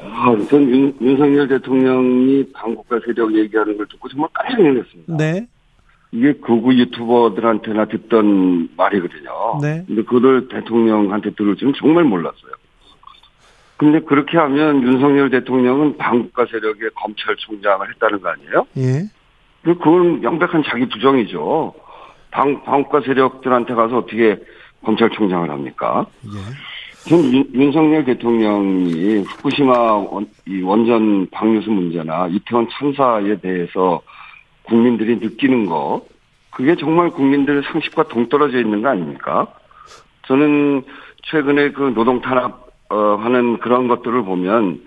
아, 0.01 0.35
전 0.49 0.69
윤, 0.69 0.95
윤석열 1.01 1.47
대통령이 1.47 2.51
반국가 2.53 2.99
세력 3.05 3.33
얘기하는 3.35 3.77
걸 3.77 3.87
듣고 3.87 4.09
정말 4.09 4.29
깜짝 4.33 4.61
놀랐습니다. 4.61 5.17
네. 5.17 5.47
이게 6.11 6.33
극우 6.33 6.73
유튜버들한테나 6.73 7.85
듣던 7.85 8.69
말이거든요. 8.77 9.59
네. 9.61 9.83
근데 9.87 10.03
그들 10.03 10.47
대통령한테 10.49 11.31
들을 11.31 11.55
줄은 11.55 11.73
정말 11.77 12.03
몰랐어요. 12.03 12.51
근데 13.77 13.99
그렇게 13.99 14.37
하면 14.37 14.83
윤석열 14.83 15.29
대통령은 15.29 15.97
반국가 15.97 16.45
세력의 16.45 16.91
검찰총장을 16.95 17.89
했다는 17.89 18.21
거 18.21 18.29
아니에요? 18.29 18.67
예. 18.77 19.03
그건 19.63 20.21
명백한 20.21 20.63
자기 20.69 20.87
부정이죠. 20.87 21.73
방, 22.35 22.61
방국가 22.63 22.99
세력들한테 22.99 23.73
가서 23.73 23.99
어떻게 23.99 24.37
검찰총장을 24.83 25.49
합니까? 25.49 26.05
예. 26.25 27.09
전 27.09 27.23
윤, 27.33 27.45
윤석열 27.53 28.03
대통령이 28.03 29.19
후쿠시마 29.19 29.73
원, 29.93 30.27
이 30.45 30.61
원전 30.61 31.29
방류수 31.31 31.71
문제나 31.71 32.27
이태원 32.27 32.67
참사에 32.71 33.37
대해서 33.37 34.01
국민들이 34.63 35.15
느끼는 35.15 35.65
거, 35.67 36.05
그게 36.51 36.75
정말 36.75 37.09
국민들 37.09 37.63
상식과 37.63 38.09
동떨어져 38.09 38.59
있는 38.59 38.81
거 38.81 38.89
아닙니까? 38.89 39.47
저는 40.27 40.83
최근에 41.23 41.71
그 41.71 41.93
노동 41.93 42.21
탄압 42.21 42.65
어, 42.89 43.15
하는 43.15 43.59
그런 43.59 43.87
것들을 43.87 44.23
보면 44.23 44.81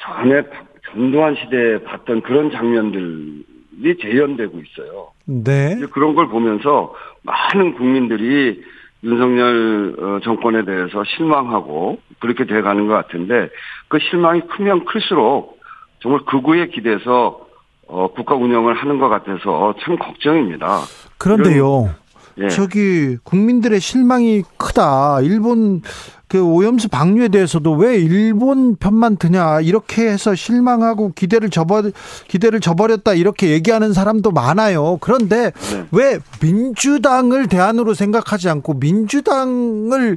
전에 0.00 0.42
전두환 0.90 1.36
시대에 1.36 1.84
봤던 1.84 2.22
그런 2.22 2.50
장면들이 2.50 3.53
재현되고 4.00 4.58
있어요. 4.60 5.08
네. 5.24 5.76
그런 5.92 6.14
걸 6.14 6.28
보면서 6.28 6.94
많은 7.22 7.74
국민들이 7.74 8.62
윤석열 9.02 9.96
어, 9.98 10.20
정권에 10.24 10.64
대해서 10.64 11.04
실망하고 11.04 11.98
그렇게 12.20 12.46
돼가는 12.46 12.86
것 12.86 12.94
같은데 12.94 13.50
그 13.88 13.98
실망이 13.98 14.40
크면 14.42 14.86
클수록 14.86 15.60
정말 16.00 16.20
극우에 16.26 16.68
기대서 16.68 17.44
어, 17.86 18.08
국가 18.08 18.34
운영을 18.34 18.74
하는 18.74 18.98
것 18.98 19.08
같아서 19.08 19.74
참 19.80 19.98
걱정입니다. 19.98 20.80
그런데요. 21.18 21.94
예. 22.38 22.48
저기 22.48 23.16
국민들의 23.22 23.80
실망이 23.80 24.42
크다. 24.56 25.20
일본 25.22 25.82
그 26.26 26.42
오염수 26.42 26.88
방류에 26.88 27.28
대해서도 27.28 27.72
왜 27.74 27.96
일본 27.96 28.74
편만 28.74 29.18
드냐 29.18 29.60
이렇게 29.60 30.08
해서 30.08 30.34
실망하고 30.34 31.12
기대를 31.12 31.48
접어 31.48 31.82
기대를 32.26 32.58
저버렸다 32.58 33.14
이렇게 33.14 33.50
얘기하는 33.50 33.92
사람도 33.92 34.32
많아요. 34.32 34.98
그런데 35.00 35.52
네. 35.52 35.86
왜 35.92 36.18
민주당을 36.42 37.46
대안으로 37.46 37.94
생각하지 37.94 38.48
않고 38.48 38.74
민주당을 38.74 40.16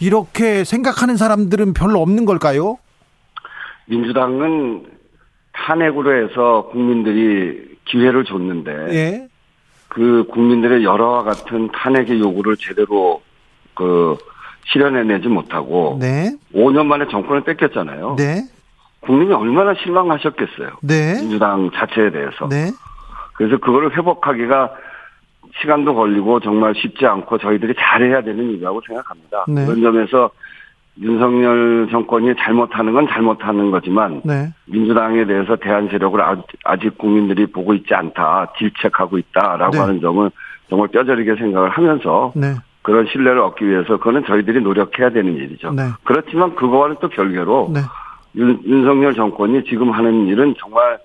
이렇게 0.00 0.64
생각하는 0.64 1.16
사람들은 1.16 1.72
별로 1.72 2.00
없는 2.02 2.26
걸까요? 2.26 2.76
민주당은 3.86 4.84
탄핵으로 5.52 6.28
해서 6.28 6.68
국민들이 6.72 7.78
기회를 7.86 8.24
줬는데 8.24 8.70
예. 8.90 9.28
그 9.94 10.26
국민들의 10.32 10.82
여러와 10.82 11.22
같은 11.22 11.68
탄핵의 11.72 12.18
요구를 12.18 12.56
제대로 12.56 13.22
그 13.74 14.16
실현해내지 14.66 15.28
못하고 15.28 15.98
네. 16.00 16.36
5년 16.52 16.86
만에 16.86 17.06
정권을 17.08 17.44
뺏겼잖아요. 17.44 18.16
네. 18.18 18.42
국민이 18.98 19.32
얼마나 19.32 19.72
실망하셨겠어요. 19.74 20.70
네. 20.82 21.20
민주당 21.20 21.70
자체에 21.72 22.10
대해서. 22.10 22.48
네. 22.48 22.72
그래서 23.34 23.56
그거를 23.58 23.96
회복하기가 23.96 24.72
시간도 25.60 25.94
걸리고 25.94 26.40
정말 26.40 26.74
쉽지 26.74 27.06
않고 27.06 27.38
저희들이 27.38 27.74
잘해야 27.78 28.22
되는 28.22 28.50
일이라고 28.50 28.80
생각합니다. 28.88 29.44
네. 29.46 29.64
그런 29.64 29.80
점에서 29.80 30.30
윤석열 31.00 31.88
정권이 31.90 32.34
잘못하는 32.38 32.92
건 32.92 33.08
잘못하는 33.08 33.70
거지만 33.70 34.22
네. 34.24 34.52
민주당에 34.66 35.24
대해서 35.24 35.56
대한 35.56 35.88
세력을 35.88 36.20
아직 36.64 36.96
국민들이 36.98 37.46
보고 37.46 37.74
있지 37.74 37.94
않다, 37.94 38.52
질책하고 38.58 39.18
있다라고 39.18 39.72
네. 39.72 39.78
하는 39.78 40.00
점을 40.00 40.30
정말 40.68 40.88
뼈저리게 40.88 41.34
생각을 41.36 41.70
하면서 41.70 42.32
네. 42.36 42.54
그런 42.82 43.06
신뢰를 43.06 43.40
얻기 43.40 43.66
위해서 43.66 43.96
그거는 43.96 44.24
저희들이 44.24 44.60
노력해야 44.60 45.10
되는 45.10 45.34
일이죠. 45.34 45.72
네. 45.72 45.82
그렇지만 46.04 46.54
그거와는 46.54 46.96
또 47.00 47.08
별개로 47.08 47.70
네. 47.74 47.80
윤, 48.36 48.60
윤석열 48.64 49.14
정권이 49.14 49.64
지금 49.64 49.90
하는 49.90 50.26
일은 50.26 50.54
정말 50.58 50.98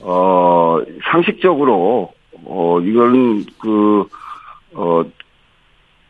어 0.00 0.80
상식적으로 1.04 2.12
어 2.44 2.80
이거는 2.80 3.44
그어 3.58 5.04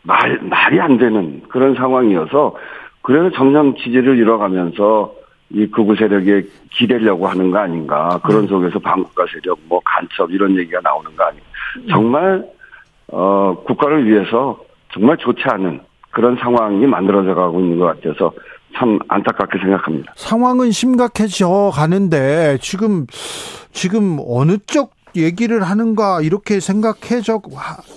말 0.02 0.38
말이 0.42 0.80
안 0.80 0.98
되는 0.98 1.42
그런 1.48 1.74
상황이어서 1.74 2.56
그래서 3.04 3.30
점점 3.36 3.76
지지를 3.76 4.16
잃어가면서 4.16 5.14
이 5.50 5.66
극우 5.66 5.94
세력에 5.94 6.42
기대려고 6.70 7.28
하는 7.28 7.50
거 7.50 7.58
아닌가. 7.58 8.18
그런 8.24 8.44
음. 8.44 8.48
속에서 8.48 8.78
반국가 8.78 9.26
세력, 9.30 9.58
뭐 9.68 9.78
간첩 9.84 10.30
이런 10.30 10.56
얘기가 10.56 10.80
나오는 10.82 11.14
거 11.14 11.24
아닌가. 11.24 11.46
정말, 11.90 12.44
어, 13.08 13.54
국가를 13.66 14.06
위해서 14.06 14.58
정말 14.90 15.18
좋지 15.18 15.42
않은 15.44 15.82
그런 16.12 16.36
상황이 16.36 16.86
만들어져 16.86 17.34
가고 17.34 17.60
있는 17.60 17.78
것 17.78 17.86
같아서 17.86 18.32
참 18.74 18.98
안타깝게 19.06 19.58
생각합니다. 19.58 20.14
상황은 20.16 20.70
심각해져 20.70 21.72
가는데 21.74 22.56
지금, 22.62 23.06
지금 23.70 24.18
어느 24.26 24.56
쪽 24.66 24.94
얘기를 25.14 25.62
하는가 25.62 26.22
이렇게 26.22 26.58
생각해져 26.58 27.40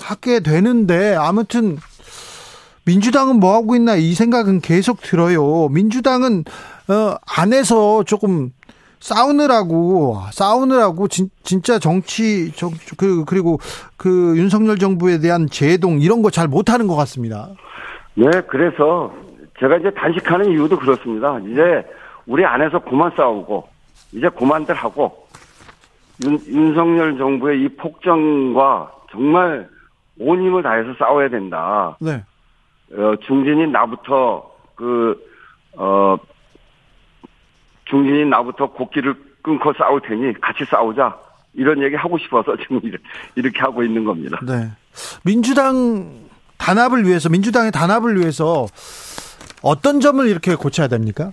하게 0.03 0.41
되는데 0.41 1.15
아무튼 1.15 1.77
민주당은 2.87 3.39
뭐 3.41 3.53
하고 3.53 3.75
있나 3.75 3.95
이 3.95 4.13
생각은 4.13 4.61
계속 4.61 5.01
들어요. 5.01 5.67
민주당은 5.67 6.45
어 6.87 7.15
안에서 7.37 8.03
조금 8.03 8.51
싸우느라고 8.99 10.17
싸우느라고 10.31 11.07
진, 11.09 11.29
진짜 11.43 11.79
정치 11.79 12.51
정, 12.53 12.71
그 12.97 13.25
그리고 13.25 13.59
그 13.97 14.33
윤석열 14.37 14.77
정부에 14.77 15.19
대한 15.19 15.47
제동 15.51 15.99
이런 15.99 16.21
거 16.21 16.29
잘 16.29 16.47
못하는 16.47 16.87
것 16.87 16.95
같습니다. 16.95 17.49
네, 18.15 18.29
그래서 18.47 19.13
제가 19.59 19.77
이제 19.77 19.91
단식하는 19.91 20.51
이유도 20.51 20.79
그렇습니다. 20.79 21.39
이제 21.39 21.85
우리 22.25 22.45
안에서 22.45 22.79
그만 22.79 23.11
싸우고 23.17 23.67
이제 24.13 24.29
그만들 24.29 24.73
하고 24.73 25.27
윤, 26.23 26.39
윤석열 26.47 27.17
정부의 27.17 27.63
이 27.63 27.67
폭정과 27.75 28.91
정말 29.11 29.67
온 30.19 30.41
힘을 30.41 30.63
다해서 30.63 30.93
싸워야 30.97 31.29
된다. 31.29 31.97
네. 31.99 32.23
어, 32.93 33.15
중진인 33.25 33.71
나부터 33.71 34.51
그, 34.75 35.17
어, 35.73 36.17
중진인 37.85 38.29
나부터 38.29 38.71
곡기를 38.71 39.15
끊고 39.41 39.73
싸울 39.73 40.01
테니 40.01 40.39
같이 40.39 40.65
싸우자. 40.65 41.17
이런 41.53 41.81
얘기 41.81 41.95
하고 41.95 42.17
싶어서 42.17 42.55
지금 42.61 42.79
이렇게 43.35 43.59
하고 43.59 43.83
있는 43.83 44.05
겁니다. 44.05 44.39
네. 44.45 44.69
민주당 45.23 46.27
단합을 46.57 47.05
위해서, 47.05 47.29
민주당의 47.29 47.71
단합을 47.71 48.17
위해서 48.19 48.67
어떤 49.61 49.99
점을 49.99 50.25
이렇게 50.27 50.55
고쳐야 50.55 50.87
됩니까? 50.87 51.31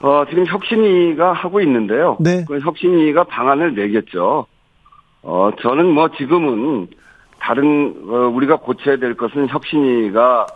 어, 0.00 0.24
지금 0.28 0.46
혁신위가 0.46 1.32
하고 1.32 1.60
있는데요. 1.62 2.18
네. 2.20 2.44
그 2.46 2.58
혁신위가 2.60 3.24
방안을 3.24 3.74
내겠죠. 3.74 4.46
어, 5.22 5.50
저는 5.62 5.86
뭐 5.86 6.10
지금은 6.10 6.88
다른 7.44 7.94
어, 8.08 8.28
우리가 8.28 8.56
고쳐야 8.56 8.96
될 8.96 9.14
것은 9.14 9.48
혁신위가 9.48 10.46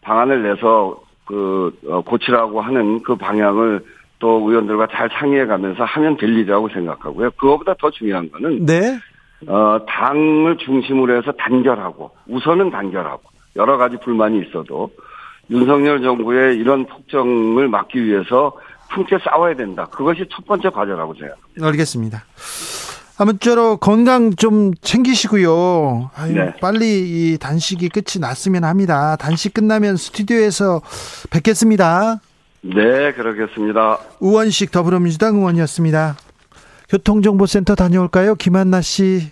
방안을 0.00 0.42
내서 0.42 0.98
그 1.26 1.78
어, 1.86 2.00
고치라고 2.00 2.62
하는 2.62 3.02
그 3.02 3.16
방향을 3.16 3.84
또 4.18 4.48
의원들과 4.48 4.88
잘 4.90 5.10
상의해 5.12 5.44
가면서 5.44 5.84
하면 5.84 6.16
될 6.16 6.30
일이라고 6.30 6.70
생각하고요. 6.70 7.32
그거보다 7.32 7.74
더 7.78 7.90
중요한 7.90 8.30
거는 8.30 8.64
네. 8.64 8.98
어, 9.46 9.78
당을 9.86 10.56
중심으로 10.56 11.18
해서 11.18 11.32
단결하고 11.32 12.10
우선은 12.26 12.70
단결하고 12.70 13.22
여러 13.56 13.76
가지 13.76 13.98
불만이 14.02 14.40
있어도 14.46 14.90
윤석열 15.50 16.00
정부의 16.00 16.56
이런 16.56 16.86
폭정을 16.86 17.68
막기 17.68 18.02
위해서 18.02 18.56
함께 18.88 19.18
싸워야 19.18 19.54
된다. 19.54 19.84
그것이 19.90 20.24
첫 20.30 20.46
번째 20.46 20.70
과제라고 20.70 21.12
생각합니다. 21.12 21.66
알겠습니다. 21.66 22.24
아무쪼록 23.18 23.80
건강 23.80 24.32
좀 24.34 24.72
챙기시고요. 24.80 26.10
아유, 26.14 26.34
네. 26.34 26.54
빨리 26.60 27.32
이 27.32 27.38
단식이 27.38 27.88
끝이 27.88 28.20
났으면 28.20 28.62
합니다. 28.62 29.16
단식 29.16 29.54
끝나면 29.54 29.96
스튜디오에서 29.96 30.80
뵙겠습니다. 31.30 32.20
네, 32.62 33.12
그러겠습니다. 33.12 33.98
우원식 34.20 34.70
더불어민주당 34.70 35.36
의원이었습니다. 35.36 36.16
교통정보센터 36.88 37.74
다녀올까요? 37.74 38.36
김한나 38.36 38.80
씨. 38.80 39.30